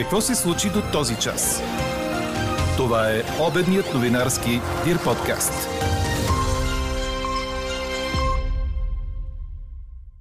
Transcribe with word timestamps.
Какво 0.00 0.20
се 0.20 0.34
случи 0.34 0.68
до 0.68 0.80
този 0.92 1.16
час? 1.16 1.62
Това 2.76 3.10
е 3.10 3.22
обедният 3.48 3.94
новинарски 3.94 4.50
Дир 4.84 4.96
подкаст. 5.04 5.68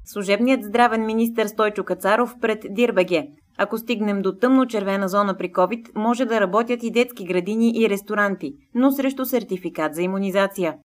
Служебният 0.05 0.63
здравен 0.63 1.05
министр 1.05 1.47
Стойчо 1.47 1.83
Кацаров 1.83 2.35
пред 2.41 2.65
Дирбеге. 2.69 3.27
Ако 3.57 3.77
стигнем 3.77 4.21
до 4.21 4.31
тъмно-червена 4.31 5.07
зона 5.07 5.37
при 5.37 5.51
COVID, 5.51 5.87
може 5.95 6.25
да 6.25 6.41
работят 6.41 6.83
и 6.83 6.91
детски 6.91 7.25
градини 7.25 7.71
и 7.75 7.89
ресторанти, 7.89 8.53
но 8.75 8.91
срещу 8.91 9.25
сертификат 9.25 9.95
за 9.95 10.01
иммунизация. 10.01 10.77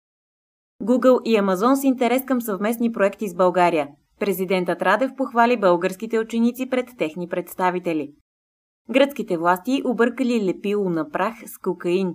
Google 0.83 1.23
и 1.23 1.39
Amazon 1.39 1.75
с 1.75 1.83
интерес 1.83 2.25
към 2.25 2.41
съвместни 2.41 2.91
проекти 2.91 3.29
с 3.29 3.35
България. 3.35 3.87
Президентът 4.19 4.81
Радев 4.81 5.11
похвали 5.17 5.59
българските 5.59 6.19
ученици 6.19 6.69
пред 6.69 6.85
техни 6.97 7.29
представители. 7.29 8.13
Гръцките 8.89 9.37
власти 9.37 9.81
объркали 9.85 10.45
лепило 10.45 10.89
на 10.89 11.09
прах 11.09 11.35
с 11.45 11.57
кокаин. 11.57 12.13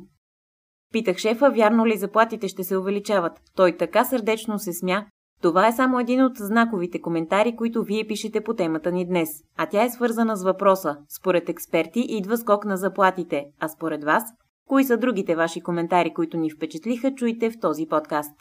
Питах 0.93 1.17
шефа, 1.17 1.51
вярно 1.51 1.87
ли 1.87 1.97
заплатите 1.97 2.49
ще 2.49 2.65
се 2.65 2.77
увеличават. 2.77 3.33
Той 3.57 3.77
така 3.77 4.05
сърдечно 4.05 4.59
се 4.59 4.73
смя. 4.73 5.05
Това 5.43 5.69
е 5.69 5.73
само 5.73 6.01
един 6.01 6.25
от 6.25 6.37
знаковите 6.37 7.01
коментари, 7.01 7.57
които 7.57 7.83
вие 7.83 8.07
пишете 8.07 8.41
по 8.41 8.55
темата 8.55 8.93
ни 8.93 9.07
днес. 9.07 9.29
А 9.57 9.67
тя 9.67 9.85
е 9.85 9.91
свързана 9.91 10.37
с 10.37 10.45
въпроса. 10.45 10.97
Според 11.19 11.49
експерти 11.49 12.01
идва 12.09 12.37
скок 12.37 12.65
на 12.65 12.77
заплатите, 12.77 13.45
а 13.61 13.69
според 13.69 14.05
вас– 14.05 14.25
Кои 14.69 14.85
са 14.85 14.97
другите 14.97 15.35
ваши 15.37 15.61
коментари, 15.61 16.15
които 16.15 16.37
ни 16.37 16.51
впечатлиха, 16.51 17.15
чуйте 17.15 17.51
в 17.51 17.61
този 17.61 17.87
подкаст. 17.87 18.33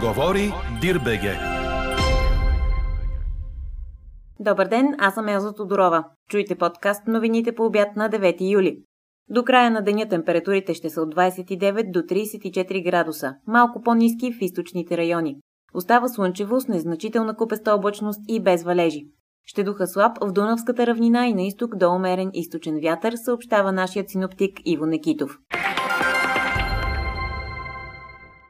Говори 0.00 0.52
Дирбеге. 0.80 1.51
Добър 4.44 4.68
ден, 4.68 4.94
аз 4.98 5.14
съм 5.14 5.28
Елза 5.28 5.52
Тодорова. 5.52 6.04
Чуйте 6.28 6.54
подкаст 6.54 7.06
новините 7.06 7.54
по 7.54 7.64
обяд 7.64 7.96
на 7.96 8.10
9 8.10 8.52
юли. 8.52 8.78
До 9.28 9.44
края 9.44 9.70
на 9.70 9.82
деня 9.82 10.08
температурите 10.08 10.74
ще 10.74 10.90
са 10.90 11.02
от 11.02 11.14
29 11.14 11.90
до 11.90 11.98
34 11.98 12.84
градуса, 12.84 13.34
малко 13.46 13.82
по-низки 13.82 14.32
в 14.32 14.36
източните 14.40 14.96
райони. 14.96 15.36
Остава 15.74 16.08
слънчево 16.08 16.60
с 16.60 16.68
незначителна 16.68 17.36
купеста 17.36 17.74
облачност 17.74 18.20
и 18.28 18.42
без 18.42 18.62
валежи. 18.62 19.06
Ще 19.44 19.64
духа 19.64 19.86
слаб 19.86 20.18
в 20.20 20.32
Дунавската 20.32 20.86
равнина 20.86 21.26
и 21.26 21.34
на 21.34 21.42
изток 21.42 21.76
до 21.76 21.90
умерен 21.90 22.30
източен 22.34 22.80
вятър, 22.82 23.14
съобщава 23.16 23.72
нашият 23.72 24.10
синоптик 24.10 24.60
Иво 24.64 24.86
Некитов. 24.86 25.38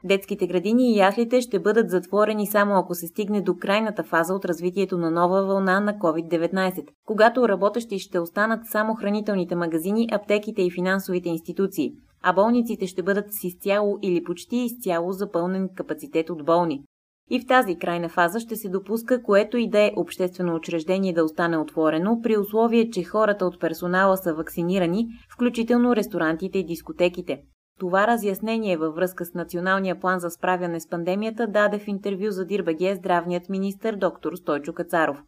Детските 0.05 0.47
градини 0.47 0.93
и 0.93 0.97
яслите 0.97 1.41
ще 1.41 1.59
бъдат 1.59 1.89
затворени 1.89 2.47
само 2.47 2.75
ако 2.75 2.95
се 2.95 3.07
стигне 3.07 3.41
до 3.41 3.55
крайната 3.57 4.03
фаза 4.03 4.33
от 4.33 4.45
развитието 4.45 4.97
на 4.97 5.11
нова 5.11 5.45
вълна 5.45 5.79
на 5.79 5.93
COVID-19, 5.93 6.87
когато 7.05 7.49
работещи 7.49 7.99
ще 7.99 8.19
останат 8.19 8.59
само 8.65 8.95
хранителните 8.95 9.55
магазини, 9.55 10.07
аптеките 10.11 10.61
и 10.61 10.71
финансовите 10.71 11.29
институции, 11.29 11.91
а 12.23 12.33
болниците 12.33 12.87
ще 12.87 13.03
бъдат 13.03 13.25
с 13.29 13.43
изцяло 13.43 13.99
или 14.01 14.23
почти 14.23 14.55
изцяло 14.55 15.11
запълнен 15.11 15.69
капацитет 15.75 16.29
от 16.29 16.45
болни. 16.45 16.83
И 17.29 17.39
в 17.39 17.47
тази 17.47 17.75
крайна 17.75 18.09
фаза 18.09 18.39
ще 18.39 18.55
се 18.55 18.69
допуска 18.69 19.23
което 19.23 19.57
и 19.57 19.69
да 19.69 19.79
е 19.79 19.91
обществено 19.95 20.55
учреждение 20.55 21.13
да 21.13 21.23
остане 21.23 21.57
отворено, 21.57 22.19
при 22.23 22.37
условие, 22.37 22.89
че 22.89 23.03
хората 23.03 23.45
от 23.45 23.59
персонала 23.59 24.17
са 24.17 24.33
вакцинирани, 24.33 25.07
включително 25.33 25.95
ресторантите 25.95 26.59
и 26.59 26.65
дискотеките. 26.65 27.43
Това 27.79 28.07
разяснение 28.07 28.77
във 28.77 28.95
връзка 28.95 29.25
с 29.25 29.33
националния 29.33 29.99
план 29.99 30.19
за 30.19 30.29
справяне 30.29 30.79
с 30.79 30.89
пандемията 30.89 31.47
даде 31.47 31.79
в 31.79 31.87
интервю 31.87 32.29
за 32.29 32.45
Дирбаге 32.45 32.95
здравният 32.95 33.49
министр 33.49 33.97
доктор 33.97 34.33
Стойчо 34.35 34.73
Кацаров. 34.73 35.23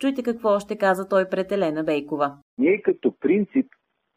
Чуйте 0.00 0.22
какво 0.22 0.48
още 0.48 0.78
каза 0.78 1.08
той 1.08 1.28
пред 1.28 1.52
Елена 1.52 1.84
Бейкова. 1.84 2.36
Ние 2.58 2.82
като 2.82 3.14
принцип 3.20 3.66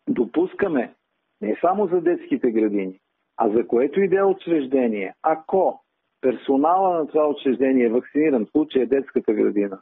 допускаме 0.09 0.93
не 1.41 1.57
само 1.61 1.87
за 1.87 2.01
детските 2.01 2.51
градини, 2.51 2.99
а 3.37 3.49
за 3.49 3.67
което 3.67 4.01
и 4.01 4.09
да 4.09 4.17
е 4.17 4.23
учреждение, 4.23 5.13
ако 5.21 5.83
персонала 6.21 6.99
на 6.99 7.07
това 7.07 7.27
учреждение 7.27 7.85
е 7.85 7.89
вакциниран, 7.89 8.45
в 8.45 8.51
случая 8.51 8.83
е 8.83 8.87
детската 8.87 9.33
градина, 9.33 9.81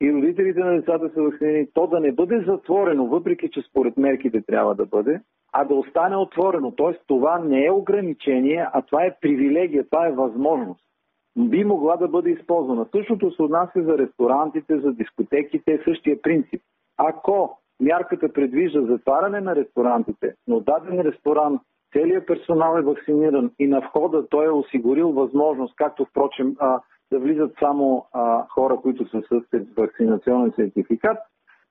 и 0.00 0.12
родителите 0.12 0.60
на 0.60 0.72
децата 0.72 1.10
са 1.14 1.22
вакцинирани, 1.22 1.68
то 1.74 1.86
да 1.86 2.00
не 2.00 2.12
бъде 2.12 2.44
затворено, 2.46 3.06
въпреки 3.06 3.50
че 3.52 3.62
според 3.62 3.96
мерките 3.96 4.42
трябва 4.42 4.74
да 4.74 4.86
бъде, 4.86 5.20
а 5.52 5.64
да 5.64 5.74
остане 5.74 6.16
отворено. 6.16 6.70
Тоест 6.70 7.00
това 7.06 7.38
не 7.38 7.64
е 7.64 7.70
ограничение, 7.70 8.66
а 8.72 8.82
това 8.82 9.04
е 9.04 9.16
привилегия, 9.20 9.84
това 9.84 10.06
е 10.06 10.12
възможност. 10.12 10.80
Би 11.38 11.64
могла 11.64 11.96
да 11.96 12.08
бъде 12.08 12.30
използвана. 12.30 12.86
Същото 12.92 13.30
се 13.30 13.42
отнася 13.42 13.82
за 13.82 13.98
ресторантите, 13.98 14.78
за 14.78 14.92
дискотеките, 14.92 15.80
същия 15.84 16.22
принцип. 16.22 16.62
Ако 16.96 17.58
мярката 17.80 18.32
предвижда 18.32 18.80
затваряне 18.82 19.40
на 19.40 19.56
ресторантите, 19.56 20.34
но 20.46 20.60
даден 20.60 21.00
ресторант 21.00 21.60
целият 21.92 22.26
персонал 22.26 22.78
е 22.78 22.82
вакциниран 22.82 23.50
и 23.58 23.66
на 23.66 23.80
входа 23.80 24.28
той 24.28 24.46
е 24.46 24.50
осигурил 24.50 25.12
възможност, 25.12 25.74
както 25.76 26.04
впрочем 26.04 26.56
а, 26.58 26.80
да 27.12 27.18
влизат 27.18 27.52
само 27.60 28.06
а, 28.12 28.46
хора, 28.48 28.76
които 28.82 29.08
са 29.10 29.22
с 29.22 29.40
вакцинационен 29.76 30.52
сертификат, 30.56 31.18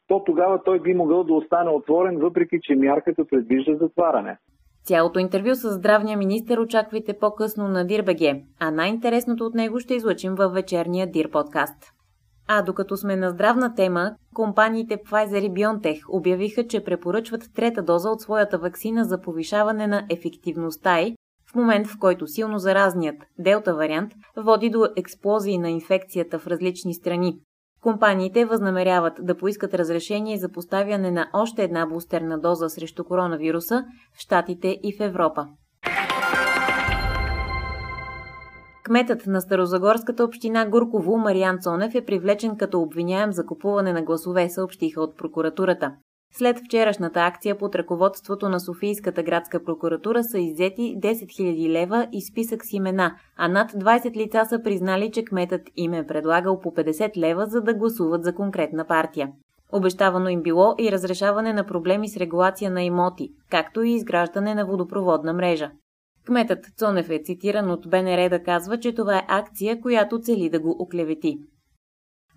то 0.08 0.24
тогава 0.24 0.64
той 0.64 0.80
би 0.80 0.94
могъл 0.94 1.24
да 1.24 1.34
остане 1.34 1.70
отворен, 1.70 2.18
въпреки 2.18 2.60
че 2.62 2.76
мярката 2.76 3.26
предвижда 3.26 3.76
затваряне. 3.76 4.38
Цялото 4.84 5.20
интервю 5.20 5.56
с 5.56 5.70
здравния 5.70 6.18
министр 6.18 6.62
очаквайте 6.62 7.14
по-късно 7.20 7.68
на 7.68 7.88
Дирбеге, 7.88 8.44
а 8.60 8.72
най-интересното 8.72 9.46
от 9.46 9.54
него 9.54 9.80
ще 9.80 9.94
излъчим 9.94 10.36
във 10.36 10.54
вечерния 10.54 11.12
Дир 11.12 11.32
подкаст. 11.32 11.92
А 12.48 12.62
докато 12.62 12.98
сме 12.98 13.16
на 13.16 13.30
здравна 13.30 13.76
тема, 13.76 14.12
компаниите 14.34 14.98
Pfizer 14.98 15.40
и 15.40 15.52
BioNTech 15.52 16.02
обявиха, 16.10 16.68
че 16.68 16.84
препоръчват 16.84 17.42
трета 17.56 17.84
доза 17.84 18.10
от 18.10 18.22
своята 18.22 18.58
вакцина 18.58 19.04
за 19.04 19.22
повишаване 19.22 19.88
на 19.88 20.04
ефективността 20.10 21.00
й, 21.00 21.16
момент 21.56 21.88
в 21.88 22.00
който 22.00 22.28
силно 22.28 22.60
заразният 22.60 23.16
делта 23.40 23.76
вариант 23.76 24.12
води 24.38 24.70
до 24.70 24.88
експлозии 24.96 25.58
на 25.58 25.70
инфекцията 25.70 26.40
в 26.40 26.48
различни 26.48 26.94
страни. 26.94 27.40
Компаниите 27.82 28.46
възнамеряват 28.46 29.14
да 29.22 29.38
поискат 29.38 29.74
разрешение 29.74 30.38
за 30.38 30.52
поставяне 30.52 31.12
на 31.12 31.30
още 31.34 31.64
една 31.64 31.86
бустерна 31.86 32.40
доза 32.40 32.70
срещу 32.70 33.04
коронавируса 33.04 33.86
в 34.18 34.20
Штатите 34.20 34.80
и 34.84 34.98
в 34.98 35.00
Европа. 35.00 35.48
Кметът 38.84 39.28
на 39.28 39.42
Старозагорската 39.42 40.24
община 40.24 40.66
Гурково 40.70 41.18
Мариан 41.18 41.58
Цонев 41.62 41.96
е 41.96 42.06
привлечен 42.06 42.58
като 42.58 42.82
обвиняем 42.82 43.32
за 43.32 43.46
купуване 43.46 43.94
на 43.94 44.02
гласове, 44.02 44.50
съобщиха 44.50 45.02
от 45.02 45.18
прокуратурата. 45.18 45.92
След 46.32 46.60
вчерашната 46.60 47.20
акция 47.20 47.58
под 47.58 47.76
ръководството 47.76 48.50
на 48.50 48.60
Софийската 48.60 49.24
градска 49.24 49.64
прокуратура 49.64 50.24
са 50.24 50.40
иззети 50.40 50.96
10 51.00 51.14
000 51.14 51.70
лева 51.70 52.08
и 52.12 52.22
списък 52.22 52.66
с 52.66 52.74
имена, 52.74 53.16
а 53.38 53.48
над 53.48 53.72
20 53.72 54.18
лица 54.18 54.46
са 54.50 54.64
признали, 54.64 55.12
че 55.12 55.26
кметът 55.26 55.62
им 55.76 55.94
е 55.94 56.08
предлагал 56.08 56.60
по 56.60 56.72
50 56.72 57.18
лева, 57.18 57.46
за 57.48 57.62
да 57.62 57.74
гласуват 57.74 58.24
за 58.24 58.36
конкретна 58.36 58.86
партия. 58.88 59.32
Обещавано 59.72 60.30
им 60.30 60.42
било 60.42 60.76
и 60.80 60.92
разрешаване 60.92 61.54
на 61.54 61.66
проблеми 61.66 62.10
с 62.10 62.18
регулация 62.18 62.72
на 62.72 62.84
имоти, 62.84 63.30
както 63.52 63.84
и 63.84 63.92
изграждане 63.92 64.56
на 64.56 64.66
водопроводна 64.66 65.34
мрежа. 65.34 65.72
Кметът 66.26 66.66
Цонев 66.78 67.10
е 67.10 67.22
цитиран 67.24 67.72
от 67.72 67.90
БНР 67.90 68.30
да 68.30 68.44
казва, 68.44 68.80
че 68.80 68.96
това 68.96 69.18
е 69.18 69.26
акция, 69.28 69.82
която 69.82 70.20
цели 70.20 70.50
да 70.50 70.60
го 70.60 70.76
оклевети. 70.80 71.38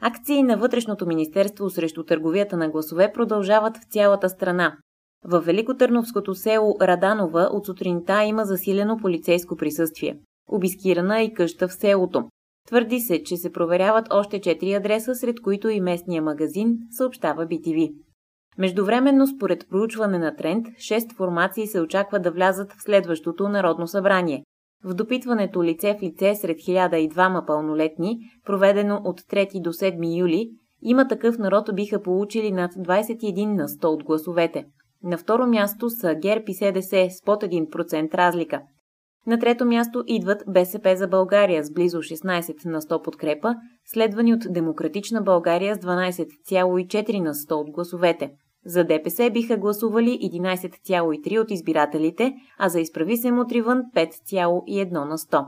Акции 0.01 0.43
на 0.43 0.57
Вътрешното 0.57 1.07
министерство 1.07 1.71
срещу 1.71 2.05
търговията 2.05 2.57
на 2.57 2.69
гласове 2.69 3.13
продължават 3.13 3.77
в 3.77 3.85
цялата 3.91 4.29
страна. 4.29 4.77
В 5.25 5.41
Великотърновското 5.41 6.35
село 6.35 6.77
Раданова 6.81 7.49
от 7.53 7.67
сутринта 7.67 8.25
има 8.25 8.45
засилено 8.45 8.97
полицейско 8.97 9.57
присъствие. 9.57 10.19
Обискирана 10.49 11.21
е 11.21 11.25
и 11.25 11.35
къща 11.35 11.69
в 11.69 11.73
селото. 11.73 12.29
Твърди 12.67 13.01
се, 13.01 13.23
че 13.23 13.37
се 13.37 13.53
проверяват 13.53 14.07
още 14.11 14.41
4 14.41 14.79
адреса, 14.79 15.15
сред 15.15 15.41
които 15.41 15.69
и 15.69 15.81
местния 15.81 16.23
магазин, 16.23 16.79
съобщава 16.91 17.47
BTV. 17.47 17.93
Междувременно, 18.59 19.27
според 19.27 19.69
проучване 19.71 20.19
на 20.19 20.37
тренд, 20.37 20.67
6 20.67 21.17
формации 21.17 21.67
се 21.67 21.81
очаква 21.81 22.21
да 22.21 22.31
влязат 22.31 22.73
в 22.73 22.83
следващото 22.83 23.49
Народно 23.49 23.87
събрание. 23.87 24.43
В 24.85 24.95
допитването 24.95 25.65
лице 25.65 25.97
в 25.99 26.03
лице 26.03 26.35
сред 26.35 26.57
1002 26.57 27.47
пълнолетни, 27.47 28.19
проведено 28.45 29.01
от 29.05 29.21
3 29.21 29.63
до 29.63 29.73
7 29.73 30.19
юли, 30.19 30.51
има 30.83 31.09
такъв 31.09 31.39
народ 31.39 31.71
биха 31.75 32.03
получили 32.03 32.53
над 32.53 32.73
21 32.73 33.47
на 33.47 33.69
100 33.69 33.85
от 33.85 34.05
гласовете. 34.05 34.65
На 35.03 35.19
второ 35.19 35.47
място 35.47 35.91
са 35.91 36.15
ГЕРБ 36.15 36.45
и 36.49 36.55
СДС 36.55 37.11
с 37.11 37.23
под 37.23 37.43
1% 37.43 38.15
разлика. 38.15 38.63
На 39.27 39.39
трето 39.39 39.65
място 39.65 40.05
идват 40.07 40.43
БСП 40.49 40.97
за 40.97 41.09
България 41.09 41.65
с 41.65 41.73
близо 41.73 41.99
16 41.99 42.67
на 42.67 42.81
100 42.81 43.05
подкрепа, 43.05 43.55
следвани 43.87 44.35
от 44.35 44.41
Демократична 44.51 45.23
България 45.23 45.75
с 45.75 45.79
12,4 45.79 47.21
на 47.21 47.35
100 47.35 47.53
от 47.53 47.71
гласовете. 47.71 48.31
За 48.67 48.85
ДПС 48.85 49.31
биха 49.31 49.57
гласували 49.57 50.09
11,3 50.09 51.41
от 51.41 51.51
избирателите, 51.51 52.35
а 52.59 52.69
за 52.69 52.81
изправи 52.81 53.17
се 53.17 53.33
мутривън 53.33 53.83
5,1 53.95 54.91
на 54.93 55.19
100. 55.19 55.45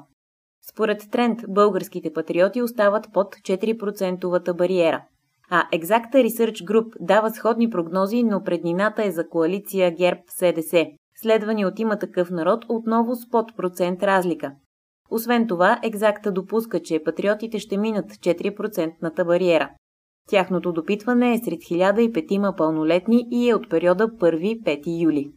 Според 0.71 1.11
тренд, 1.11 1.41
българските 1.49 2.12
патриоти 2.12 2.62
остават 2.62 3.07
под 3.12 3.35
4 3.35 4.55
бариера. 4.55 5.05
А 5.51 5.69
Exacta 5.73 6.15
Research 6.15 6.65
Group 6.65 6.97
дава 7.01 7.31
сходни 7.31 7.71
прогнози, 7.71 8.23
но 8.23 8.43
преднината 8.43 9.05
е 9.05 9.11
за 9.11 9.29
коалиция 9.29 9.97
ГЕРБ-СДС, 9.97 10.87
следвани 11.17 11.67
от 11.67 11.79
има 11.79 11.99
такъв 11.99 12.31
народ 12.31 12.65
отново 12.69 13.15
с 13.15 13.29
под 13.31 13.57
процент 13.57 14.03
разлика. 14.03 14.53
Освен 15.11 15.47
това, 15.47 15.81
Екзакта 15.83 16.33
допуска, 16.33 16.83
че 16.83 17.03
патриотите 17.05 17.59
ще 17.59 17.79
минат 17.79 18.11
4 18.11 19.25
бариера. 19.25 19.71
Тяхното 20.28 20.72
допитване 20.72 21.34
е 21.34 21.38
сред 21.38 21.61
1005 21.61 22.56
пълнолетни 22.56 23.26
и 23.31 23.49
е 23.49 23.55
от 23.55 23.70
периода 23.70 24.08
1-5 24.08 25.02
юли. 25.02 25.32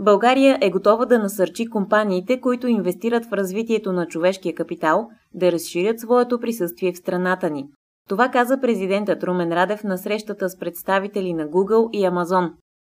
България 0.00 0.58
е 0.60 0.70
готова 0.70 1.04
да 1.04 1.18
насърчи 1.18 1.66
компаниите, 1.66 2.40
които 2.40 2.66
инвестират 2.66 3.26
в 3.26 3.32
развитието 3.32 3.92
на 3.92 4.06
човешкия 4.06 4.54
капитал, 4.54 5.08
да 5.34 5.52
разширят 5.52 6.00
своето 6.00 6.40
присъствие 6.40 6.92
в 6.92 6.98
страната 6.98 7.50
ни. 7.50 7.66
Това 8.08 8.28
каза 8.28 8.60
президентът 8.60 9.24
Румен 9.24 9.52
Радев 9.52 9.84
на 9.84 9.98
срещата 9.98 10.48
с 10.48 10.58
представители 10.58 11.34
на 11.34 11.48
Google 11.48 11.90
и 11.92 12.02
Amazon. 12.02 12.50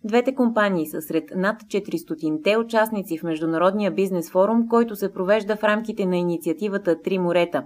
Двете 0.04 0.36
компании 0.36 0.88
са 0.88 1.02
сред 1.02 1.24
над 1.36 1.62
400-те 1.62 2.58
участници 2.58 3.18
в 3.18 3.24
Международния 3.24 3.92
бизнес 3.92 4.32
форум, 4.32 4.68
който 4.68 4.96
се 4.96 5.14
провежда 5.14 5.56
в 5.56 5.64
рамките 5.64 6.06
на 6.06 6.18
инициативата 6.18 7.02
Три 7.02 7.20
морета. 7.20 7.64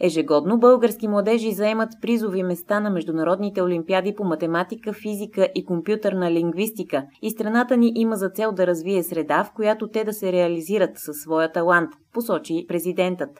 Ежегодно 0.00 0.58
български 0.58 1.08
младежи 1.08 1.52
заемат 1.52 1.88
призови 2.02 2.42
места 2.42 2.80
на 2.80 2.90
международните 2.90 3.62
олимпиади 3.62 4.14
по 4.14 4.24
математика, 4.24 4.92
физика 4.92 5.48
и 5.54 5.64
компютърна 5.64 6.30
лингвистика 6.30 7.06
и 7.22 7.30
страната 7.30 7.76
ни 7.76 7.92
има 7.94 8.16
за 8.16 8.28
цел 8.28 8.52
да 8.52 8.66
развие 8.66 9.02
среда, 9.02 9.44
в 9.44 9.52
която 9.54 9.88
те 9.88 10.04
да 10.04 10.12
се 10.12 10.32
реализират 10.32 10.90
със 10.94 11.16
своя 11.16 11.52
талант, 11.52 11.90
посочи 12.12 12.64
президентът. 12.68 13.30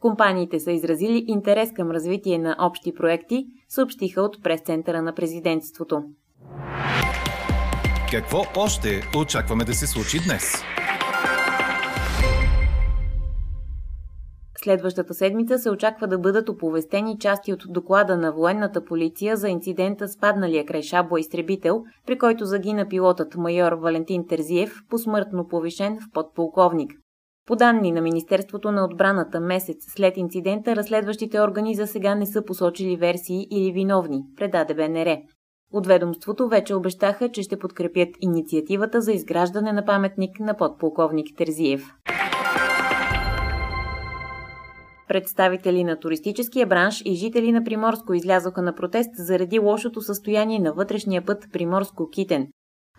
Компаниите 0.00 0.60
са 0.60 0.72
изразили 0.72 1.24
интерес 1.26 1.72
към 1.72 1.90
развитие 1.90 2.38
на 2.38 2.56
общи 2.58 2.94
проекти, 2.94 3.46
съобщиха 3.68 4.22
от 4.22 4.42
прес-центъра 4.42 5.02
на 5.02 5.14
президентството. 5.14 6.02
Какво 8.10 8.42
още 8.56 9.02
очакваме 9.16 9.64
да 9.64 9.74
се 9.74 9.86
случи 9.86 10.18
днес? 10.26 10.62
Следващата 14.64 15.14
седмица 15.14 15.58
се 15.58 15.70
очаква 15.70 16.06
да 16.06 16.18
бъдат 16.18 16.48
оповестени 16.48 17.18
части 17.18 17.52
от 17.52 17.62
доклада 17.68 18.16
на 18.16 18.32
военната 18.32 18.84
полиция 18.84 19.36
за 19.36 19.48
инцидента 19.48 20.08
с 20.08 20.18
падналия 20.18 20.66
край 20.66 20.82
Шабо 20.82 21.16
изтребител, 21.16 21.82
при 22.06 22.18
който 22.18 22.44
загина 22.44 22.88
пилотът 22.88 23.36
майор 23.36 23.72
Валентин 23.72 24.26
Терзиев, 24.26 24.74
посмъртно 24.88 25.48
повишен 25.48 25.98
в 26.00 26.12
подполковник. 26.12 26.92
По 27.46 27.56
данни 27.56 27.92
на 27.92 28.00
Министерството 28.00 28.72
на 28.72 28.84
отбраната 28.84 29.40
месец 29.40 29.76
след 29.88 30.16
инцидента, 30.16 30.76
разследващите 30.76 31.40
органи 31.40 31.74
за 31.74 31.86
сега 31.86 32.14
не 32.14 32.26
са 32.26 32.44
посочили 32.44 32.96
версии 32.96 33.46
или 33.50 33.72
виновни, 33.72 34.22
предаде 34.36 34.74
БНР. 34.74 35.16
От 35.72 35.86
ведомството 35.86 36.48
вече 36.48 36.74
обещаха, 36.74 37.28
че 37.28 37.42
ще 37.42 37.58
подкрепят 37.58 38.08
инициативата 38.20 39.00
за 39.00 39.12
изграждане 39.12 39.72
на 39.72 39.84
паметник 39.84 40.40
на 40.40 40.56
подполковник 40.56 41.26
Терзиев. 41.36 41.82
Представители 45.10 45.84
на 45.84 45.98
туристическия 45.98 46.66
бранш 46.66 47.02
и 47.04 47.14
жители 47.14 47.52
на 47.52 47.64
Приморско 47.64 48.14
излязоха 48.14 48.62
на 48.62 48.74
протест 48.74 49.10
заради 49.14 49.58
лошото 49.58 50.00
състояние 50.00 50.58
на 50.58 50.72
вътрешния 50.72 51.24
път 51.26 51.44
Приморско-Китен. 51.52 52.46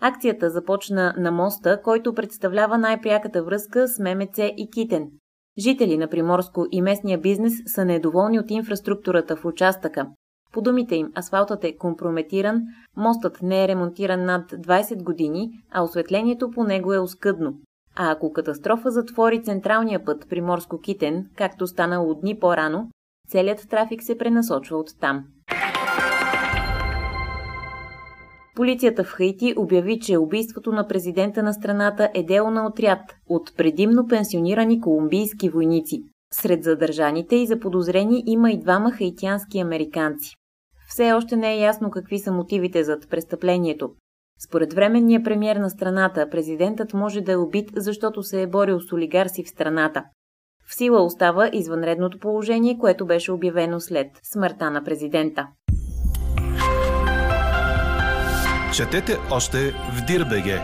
Акцията 0.00 0.50
започна 0.50 1.14
на 1.18 1.30
моста, 1.30 1.82
който 1.82 2.14
представлява 2.14 2.78
най-пряката 2.78 3.42
връзка 3.44 3.88
с 3.88 3.98
ММЦ 3.98 4.38
и 4.38 4.68
Китен. 4.74 5.10
Жители 5.58 5.96
на 5.96 6.08
Приморско 6.08 6.66
и 6.72 6.82
местния 6.82 7.18
бизнес 7.18 7.52
са 7.66 7.84
недоволни 7.84 8.38
от 8.38 8.50
инфраструктурата 8.50 9.36
в 9.36 9.44
участъка. 9.44 10.06
По 10.52 10.62
думите 10.62 10.96
им, 10.96 11.12
асфалтът 11.18 11.64
е 11.64 11.76
компрометиран, 11.76 12.62
мостът 12.96 13.42
не 13.42 13.64
е 13.64 13.68
ремонтиран 13.68 14.24
над 14.24 14.50
20 14.50 15.02
години, 15.02 15.50
а 15.70 15.82
осветлението 15.82 16.50
по 16.50 16.64
него 16.64 16.92
е 16.92 16.98
оскъдно. 16.98 17.54
А 17.96 18.10
ако 18.10 18.32
катастрофа 18.32 18.90
затвори 18.90 19.42
централния 19.42 20.04
път 20.04 20.24
Приморско-Китен, 20.24 21.24
както 21.36 21.66
станало 21.66 22.14
дни 22.14 22.38
по-рано, 22.38 22.88
целият 23.28 23.68
трафик 23.68 24.02
се 24.02 24.18
пренасочва 24.18 24.76
от 24.78 24.88
там. 25.00 25.24
Полицията 28.54 29.04
в 29.04 29.12
Хаити 29.12 29.54
обяви, 29.56 30.00
че 30.00 30.18
убийството 30.18 30.72
на 30.72 30.88
президента 30.88 31.42
на 31.42 31.54
страната 31.54 32.10
е 32.14 32.22
дело 32.22 32.50
на 32.50 32.66
отряд 32.66 33.00
от 33.28 33.56
предимно 33.56 34.06
пенсионирани 34.06 34.80
колумбийски 34.80 35.50
войници. 35.50 36.02
Сред 36.32 36.64
задържаните 36.64 37.36
и 37.36 37.46
заподозрени 37.46 38.22
има 38.26 38.50
и 38.50 38.60
двама 38.60 38.90
хаитянски 38.90 39.58
американци. 39.58 40.34
Все 40.88 41.12
още 41.12 41.36
не 41.36 41.52
е 41.52 41.60
ясно 41.60 41.90
какви 41.90 42.18
са 42.18 42.32
мотивите 42.32 42.84
зад 42.84 43.10
престъплението. 43.10 43.90
Според 44.38 44.72
временния 44.72 45.22
премьер 45.22 45.56
на 45.56 45.70
страната, 45.70 46.30
президентът 46.30 46.94
може 46.94 47.20
да 47.20 47.32
е 47.32 47.36
убит, 47.36 47.70
защото 47.76 48.22
се 48.22 48.42
е 48.42 48.46
борил 48.46 48.80
с 48.80 48.92
олигарси 48.92 49.44
в 49.44 49.48
страната. 49.48 50.04
В 50.66 50.74
сила 50.74 51.04
остава 51.04 51.50
извънредното 51.52 52.18
положение, 52.18 52.78
което 52.78 53.06
беше 53.06 53.32
обявено 53.32 53.80
след 53.80 54.06
смъртта 54.22 54.70
на 54.70 54.84
президента. 54.84 55.48
Четете 58.76 59.16
още 59.30 59.58
в 59.70 60.06
Дирбеге. 60.06 60.58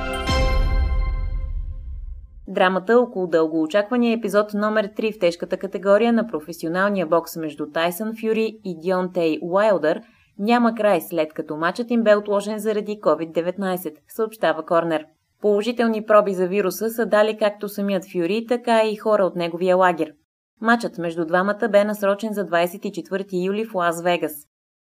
Драмата 2.49 2.99
около 2.99 3.27
дългоочаквания 3.27 4.17
епизод 4.19 4.55
номер 4.55 4.89
3 4.89 5.17
в 5.17 5.19
тежката 5.19 5.57
категория 5.57 6.13
на 6.13 6.27
професионалния 6.27 7.07
бокс 7.07 7.37
между 7.37 7.67
Тайсън 7.67 8.13
Фюри 8.21 8.59
и 8.65 8.81
Дионтей 8.81 9.39
Уайлдър– 9.43 10.01
няма 10.39 10.75
край 10.75 11.01
след 11.01 11.33
като 11.33 11.57
матчът 11.57 11.91
им 11.91 12.03
бе 12.03 12.17
отложен 12.17 12.59
заради 12.59 13.01
COVID-19, 13.01 13.95
съобщава 14.09 14.67
Корнер. 14.67 15.05
Положителни 15.41 16.05
проби 16.05 16.35
за 16.35 16.47
вируса 16.47 16.91
са 16.91 17.07
дали 17.07 17.37
както 17.39 17.69
самият 17.69 18.05
Фюри, 18.13 18.47
така 18.49 18.83
и 18.83 18.97
хора 18.97 19.25
от 19.25 19.37
неговия 19.37 19.77
лагер. 19.77 20.13
Матчът 20.61 20.99
между 20.99 21.27
двамата 21.27 21.69
бе 21.71 21.85
насрочен 21.85 22.33
за 22.33 22.47
24 22.47 23.47
юли 23.47 23.65
в 23.65 23.75
Лас 23.75 24.03
Вегас. 24.03 24.33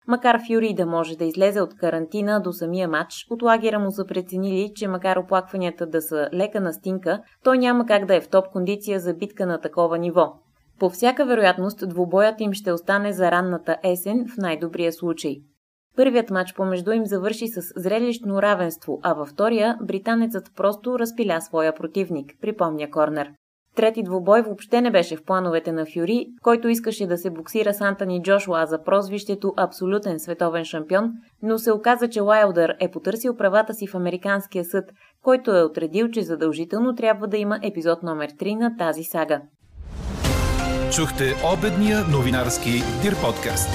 Макар 0.07 0.41
Фюри 0.49 0.75
да 0.75 0.87
може 0.87 1.17
да 1.17 1.25
излезе 1.25 1.61
от 1.61 1.75
карантина 1.75 2.41
до 2.43 2.53
самия 2.53 2.89
матч, 2.89 3.27
от 3.31 3.43
лагера 3.43 3.79
му 3.79 3.91
са 3.91 4.07
преценили, 4.07 4.73
че 4.75 4.89
макар 4.89 5.17
оплакванията 5.17 5.87
да 5.87 6.03
са 6.03 6.29
лека 6.33 6.61
настинка, 6.61 7.23
той 7.45 7.59
няма 7.59 7.87
как 7.87 8.07
да 8.07 8.17
е 8.17 8.21
в 8.21 8.29
топ 8.29 8.49
кондиция 8.53 9.01
за 9.01 9.15
битка 9.15 9.47
на 9.47 9.61
такова 9.61 9.99
ниво. 9.99 10.33
По 10.79 10.91
всяка 10.91 11.27
вероятност 11.27 11.89
двубоят 11.89 12.41
им 12.41 12.53
ще 12.53 12.73
остане 12.73 13.13
за 13.13 13.31
ранната 13.31 13.77
есен 13.85 14.27
в 14.35 14.37
най-добрия 14.37 14.93
случай. 14.93 15.37
Първият 15.99 16.31
матч 16.31 16.55
помежду 16.55 16.93
им 16.93 17.07
завърши 17.07 17.49
с 17.49 17.61
зрелищно 17.77 18.43
равенство, 18.43 19.01
а 19.03 19.15
във 19.15 19.29
втория 19.29 19.77
британецът 19.83 20.51
просто 20.57 20.99
разпиля 20.99 21.41
своя 21.41 21.75
противник, 21.75 22.33
припомня 22.41 22.91
Корнер. 22.91 23.29
Трети 23.77 24.03
двубой 24.03 24.43
въобще 24.43 24.81
не 24.81 24.91
беше 24.91 25.17
в 25.17 25.25
плановете 25.25 25.73
на 25.73 25.87
Фюри, 25.87 26.27
който 26.43 26.69
искаше 26.69 27.07
да 27.07 27.19
се 27.19 27.31
боксира 27.31 27.75
с 27.75 27.81
Антони 27.81 28.23
Джошуа 28.23 28.67
за 28.67 28.83
прозвището 28.83 29.53
абсолютен 29.57 30.21
световен 30.21 30.65
шампион, 30.65 31.13
но 31.43 31.59
се 31.59 31.73
оказа, 31.73 32.09
че 32.09 32.23
Уайлдър 32.23 32.77
е 32.81 32.91
потърсил 32.91 33.37
правата 33.37 33.75
си 33.75 33.87
в 33.87 33.95
Американския 33.95 34.65
съд, 34.65 34.85
който 35.23 35.57
е 35.57 35.63
отредил, 35.63 36.09
че 36.09 36.23
задължително 36.23 36.95
трябва 36.95 37.27
да 37.27 37.37
има 37.37 37.59
епизод 37.63 38.03
номер 38.03 38.31
3 38.31 38.59
на 38.59 38.77
тази 38.77 39.05
сага. 39.05 39.41
Чухте 40.93 41.25
обедния 41.59 41.99
новинарски 42.13 42.71
Дир 43.03 43.15
подкаст. 43.23 43.69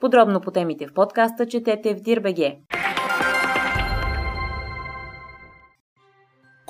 Подробно 0.00 0.40
по 0.40 0.50
темите 0.50 0.86
в 0.86 0.94
подкаста 0.94 1.46
четете 1.46 1.94
в 1.94 2.00
Дирбеге. 2.00 2.60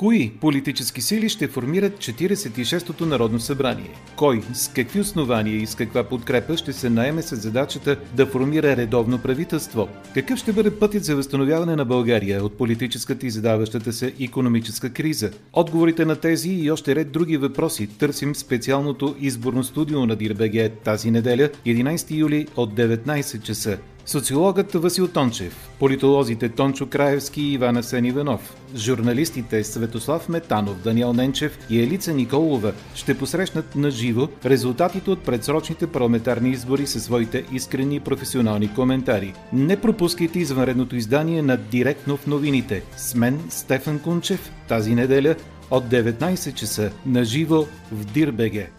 Кои 0.00 0.30
политически 0.40 1.00
сили 1.00 1.28
ще 1.28 1.48
формират 1.48 1.98
46-то 1.98 3.06
Народно 3.06 3.40
събрание? 3.40 3.90
Кой, 4.16 4.42
с 4.52 4.68
какви 4.68 5.00
основания 5.00 5.56
и 5.56 5.66
с 5.66 5.74
каква 5.74 6.04
подкрепа 6.04 6.56
ще 6.56 6.72
се 6.72 6.90
наеме 6.90 7.22
с 7.22 7.36
задачата 7.36 7.96
да 8.14 8.26
формира 8.26 8.76
редовно 8.76 9.18
правителство? 9.18 9.88
Какъв 10.14 10.38
ще 10.38 10.52
бъде 10.52 10.78
пътят 10.78 11.04
за 11.04 11.16
възстановяване 11.16 11.76
на 11.76 11.84
България 11.84 12.44
от 12.44 12.58
политическата 12.58 13.26
и 13.26 13.30
задаващата 13.30 13.92
се 13.92 14.14
економическа 14.20 14.90
криза? 14.90 15.30
Отговорите 15.52 16.04
на 16.04 16.16
тези 16.16 16.50
и 16.50 16.70
още 16.70 16.94
ред 16.94 17.12
други 17.12 17.36
въпроси 17.36 17.86
търсим 17.86 18.34
специалното 18.34 19.16
изборно 19.20 19.64
студио 19.64 20.06
на 20.06 20.16
Дирбеге 20.16 20.68
тази 20.68 21.10
неделя, 21.10 21.50
11 21.66 22.16
юли 22.16 22.46
от 22.56 22.74
19 22.74 23.42
часа. 23.42 23.78
Социологът 24.10 24.72
Васил 24.72 25.08
Тончев, 25.08 25.68
политолозите 25.78 26.48
Тончо 26.48 26.86
Краевски 26.86 27.42
и 27.42 27.52
Иван 27.52 27.76
Асен 27.76 28.04
Иванов, 28.04 28.54
журналистите 28.76 29.64
Светослав 29.64 30.28
Метанов, 30.28 30.82
Даниел 30.82 31.12
Ненчев 31.12 31.58
и 31.70 31.82
Елица 31.82 32.12
Николова 32.12 32.72
ще 32.94 33.18
посрещнат 33.18 33.76
на 33.76 33.90
живо 33.90 34.28
резултатите 34.44 35.10
от 35.10 35.22
предсрочните 35.22 35.86
парламентарни 35.86 36.50
избори 36.50 36.86
със 36.86 37.04
своите 37.04 37.44
искрени 37.52 38.00
професионални 38.00 38.74
коментари. 38.74 39.34
Не 39.52 39.80
пропускайте 39.80 40.38
извънредното 40.38 40.96
издание 40.96 41.42
на 41.42 41.56
Директно 41.56 42.16
в 42.16 42.26
новините 42.26 42.82
с 42.96 43.14
мен 43.14 43.40
Стефан 43.50 43.98
Кунчев 43.98 44.50
тази 44.68 44.94
неделя 44.94 45.34
от 45.70 45.84
19 45.84 46.54
часа 46.54 46.90
на 47.06 47.24
живо 47.24 47.66
в 47.92 48.04
Дирбеге. 48.04 48.70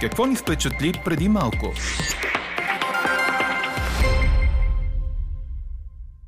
Какво 0.00 0.26
ни 0.26 0.36
впечатли 0.36 0.92
преди 1.04 1.28
малко? 1.28 1.66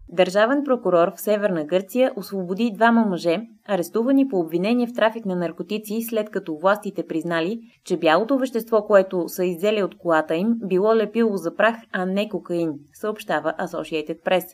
Държавен 0.09 0.65
прокурор 0.65 1.13
в 1.17 1.21
Северна 1.21 1.65
Гърция 1.65 2.13
освободи 2.17 2.71
двама 2.75 3.05
мъже, 3.05 3.41
арестувани 3.69 4.29
по 4.29 4.39
обвинение 4.39 4.87
в 4.87 4.93
трафик 4.95 5.27
на 5.27 5.37
наркотици, 5.37 6.03
след 6.03 6.31
като 6.31 6.57
властите 6.57 7.07
признали, 7.07 7.61
че 7.85 7.97
бялото 7.97 8.39
вещество, 8.39 8.87
което 8.87 9.29
са 9.29 9.45
иззели 9.45 9.83
от 9.83 9.99
колата 9.99 10.35
им, 10.35 10.55
било 10.65 10.97
лепило 10.97 11.37
за 11.37 11.55
прах, 11.55 11.77
а 11.93 12.07
не 12.07 12.29
кокаин, 12.29 12.73
съобщава 12.93 13.55
Associated 13.61 14.23
Press. 14.25 14.45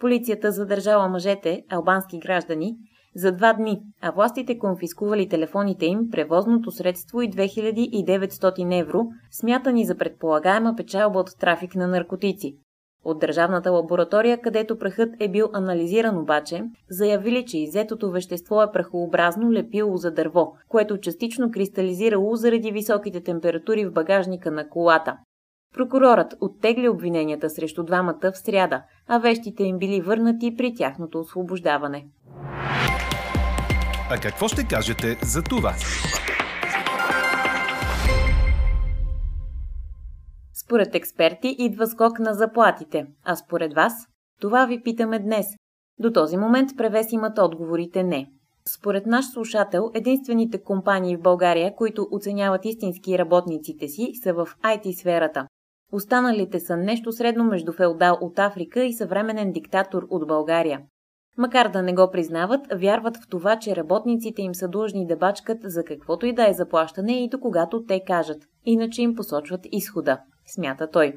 Полицията 0.00 0.52
задържала 0.52 1.08
мъжете, 1.08 1.62
албански 1.70 2.18
граждани, 2.18 2.76
за 3.16 3.32
два 3.32 3.52
дни, 3.52 3.80
а 4.02 4.10
властите 4.10 4.58
конфискували 4.58 5.28
телефоните 5.28 5.86
им, 5.86 6.10
превозното 6.10 6.70
средство 6.70 7.22
и 7.22 7.30
2900 7.30 8.80
евро, 8.80 9.06
смятани 9.30 9.84
за 9.84 9.96
предполагаема 9.96 10.74
печалба 10.76 11.18
от 11.18 11.38
трафик 11.40 11.74
на 11.74 11.86
наркотици. 11.86 12.56
От 13.04 13.18
държавната 13.18 13.70
лаборатория, 13.70 14.40
където 14.40 14.78
прахът 14.78 15.10
е 15.20 15.28
бил 15.28 15.48
анализиран 15.52 16.18
обаче, 16.18 16.64
заявили, 16.90 17.44
че 17.46 17.58
изетото 17.58 18.10
вещество 18.10 18.62
е 18.62 18.72
прахообразно 18.72 19.52
лепило 19.52 19.96
за 19.96 20.10
дърво, 20.10 20.52
което 20.68 21.00
частично 21.00 21.50
кристализирало 21.50 22.36
заради 22.36 22.70
високите 22.70 23.20
температури 23.20 23.86
в 23.86 23.92
багажника 23.92 24.50
на 24.50 24.68
колата. 24.68 25.16
Прокурорът 25.74 26.34
оттегли 26.40 26.88
обвиненията 26.88 27.50
срещу 27.50 27.84
двамата 27.84 28.32
в 28.32 28.38
сряда, 28.38 28.82
а 29.08 29.18
вещите 29.18 29.64
им 29.64 29.78
били 29.78 30.00
върнати 30.00 30.54
при 30.56 30.74
тяхното 30.74 31.20
освобождаване. 31.20 32.06
А 34.14 34.20
какво 34.20 34.48
ще 34.48 34.66
кажете 34.68 35.18
за 35.22 35.42
това? 35.42 35.74
Според 40.64 40.94
експерти 40.94 41.56
идва 41.58 41.86
скок 41.86 42.18
на 42.18 42.34
заплатите, 42.34 43.06
а 43.24 43.36
според 43.36 43.74
вас? 43.74 43.92
Това 44.40 44.66
ви 44.66 44.82
питаме 44.82 45.18
днес. 45.18 45.46
До 45.98 46.12
този 46.12 46.36
момент 46.36 46.70
превес 46.76 47.12
имат 47.12 47.38
отговорите 47.38 48.02
не. 48.02 48.30
Според 48.76 49.06
наш 49.06 49.24
слушател, 49.32 49.90
единствените 49.94 50.62
компании 50.62 51.16
в 51.16 51.22
България, 51.22 51.74
които 51.74 52.08
оценяват 52.10 52.64
истински 52.64 53.18
работниците 53.18 53.88
си, 53.88 54.10
са 54.22 54.32
в 54.32 54.48
IT-сферата. 54.62 55.46
Останалите 55.92 56.60
са 56.60 56.76
нещо 56.76 57.12
средно 57.12 57.44
между 57.44 57.72
феодал 57.72 58.18
от 58.20 58.38
Африка 58.38 58.84
и 58.84 58.92
съвременен 58.92 59.52
диктатор 59.52 60.06
от 60.10 60.26
България. 60.26 60.80
Макар 61.38 61.70
да 61.70 61.82
не 61.82 61.94
го 61.94 62.10
признават, 62.12 62.60
вярват 62.74 63.16
в 63.16 63.28
това, 63.28 63.58
че 63.58 63.76
работниците 63.76 64.42
им 64.42 64.54
са 64.54 64.68
длъжни 64.68 65.06
да 65.06 65.16
бачкат 65.16 65.58
за 65.62 65.84
каквото 65.84 66.26
и 66.26 66.32
да 66.32 66.48
е 66.48 66.52
заплащане 66.52 67.24
и 67.24 67.28
до 67.28 67.40
когато 67.40 67.84
те 67.84 68.00
кажат, 68.06 68.42
иначе 68.64 69.02
им 69.02 69.14
посочват 69.14 69.60
изхода, 69.72 70.18
смята 70.54 70.90
той. 70.90 71.14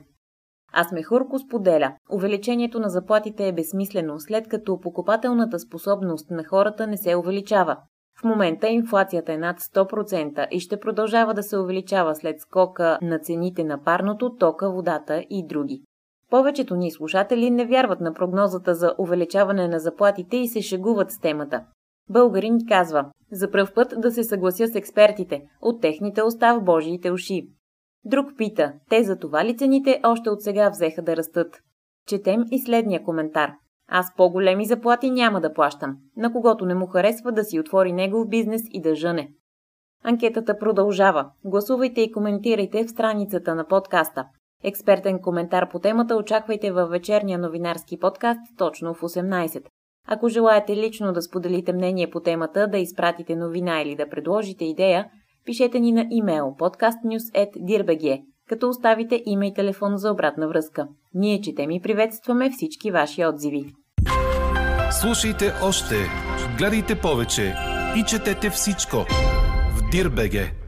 Асмехурко 0.74 1.40
споделя, 1.40 1.94
увеличението 2.12 2.80
на 2.80 2.90
заплатите 2.90 3.48
е 3.48 3.54
безсмислено, 3.54 4.20
след 4.20 4.48
като 4.48 4.80
покупателната 4.80 5.60
способност 5.60 6.32
на 6.32 6.44
хората 6.44 6.88
не 6.88 6.98
се 6.98 7.16
увеличава. 7.16 7.78
В 8.20 8.24
момента 8.24 8.68
инфлацията 8.68 9.34
е 9.34 9.38
над 9.38 9.60
100% 9.60 10.48
и 10.52 10.60
ще 10.60 10.80
продължава 10.80 11.34
да 11.34 11.44
се 11.44 11.58
увеличава 11.58 12.16
след 12.16 12.40
скока 12.40 12.98
на 13.02 13.20
цените 13.20 13.64
на 13.64 13.84
парното, 13.84 14.36
тока, 14.36 14.72
водата 14.72 15.24
и 15.30 15.48
други. 15.48 15.84
Повечето 16.30 16.76
ни 16.76 16.92
слушатели 16.92 17.50
не 17.50 17.66
вярват 17.66 18.02
на 18.02 18.14
прогнозата 18.14 18.76
за 18.76 18.96
увеличаване 18.98 19.68
на 19.68 19.80
заплатите 19.80 20.38
и 20.38 20.48
се 20.48 20.62
шегуват 20.62 21.12
с 21.12 21.20
темата. 21.20 21.66
Българин 22.10 22.58
казва, 22.68 23.06
за 23.32 23.52
пръв 23.52 23.74
път 23.74 23.94
да 23.98 24.12
се 24.12 24.24
съглася 24.24 24.68
с 24.68 24.76
експертите, 24.76 25.42
от 25.62 25.82
техните 25.82 26.24
уста 26.24 26.60
в 26.60 26.64
Божиите 26.64 27.12
уши. 27.12 27.48
Друг 28.06 28.32
пита, 28.38 28.74
те 28.90 29.04
за 29.04 29.20
това 29.20 29.46
ли 29.46 29.58
цените 29.58 30.00
още 30.04 30.30
от 30.30 30.42
сега 30.42 30.70
взеха 30.70 31.02
да 31.02 31.16
растат? 31.16 31.60
Четем 32.08 32.44
и 32.52 32.60
следния 32.60 33.04
коментар. 33.04 33.52
Аз 33.90 34.16
по-големи 34.16 34.66
заплати 34.66 35.12
няма 35.12 35.42
да 35.42 35.54
плащам, 35.54 35.98
на 36.18 36.34
когото 36.34 36.66
не 36.66 36.76
му 36.76 36.88
харесва 36.88 37.32
да 37.32 37.44
си 37.44 37.60
отвори 37.60 37.94
негов 37.94 38.30
бизнес 38.30 38.62
и 38.72 38.82
да 38.82 38.96
жъне. 38.96 39.32
Анкетата 40.04 40.58
продължава. 40.58 41.32
Гласувайте 41.46 42.02
и 42.02 42.12
коментирайте 42.12 42.84
в 42.84 42.90
страницата 42.90 43.56
на 43.56 43.68
подкаста. 43.68 44.26
Експертен 44.64 45.20
коментар 45.20 45.70
по 45.70 45.80
темата 45.80 46.16
очаквайте 46.16 46.72
във 46.72 46.90
вечерния 46.90 47.40
новинарски 47.40 48.00
подкаст 48.00 48.40
точно 48.58 48.94
в 48.94 49.02
18. 49.02 49.64
Ако 50.08 50.30
желаете 50.30 50.76
лично 50.76 51.14
да 51.14 51.22
споделите 51.22 51.74
мнение 51.74 52.10
по 52.10 52.20
темата, 52.20 52.68
да 52.68 52.78
изпратите 52.78 53.36
новина 53.36 53.82
или 53.82 53.96
да 53.96 54.10
предложите 54.10 54.66
идея, 54.66 55.06
пишете 55.46 55.80
ни 55.80 55.92
на 55.92 56.08
имейл 56.10 56.56
podcastnews.dirbg, 56.60 58.24
като 58.50 58.70
оставите 58.70 59.24
име 59.26 59.48
и 59.48 59.54
телефон 59.54 59.98
за 59.98 60.12
обратна 60.12 60.48
връзка. 60.48 60.88
Ние 61.14 61.42
четем 61.42 61.72
и 61.72 61.82
приветстваме 61.82 62.50
всички 62.50 62.92
ваши 62.92 63.26
отзиви. 63.26 63.74
Слушайте 65.02 65.54
още, 65.64 65.96
гледайте 66.58 67.02
повече 67.02 67.56
и 67.98 68.04
четете 68.04 68.50
всичко 68.50 68.98
в 69.76 69.90
Дирбеге. 69.92 70.67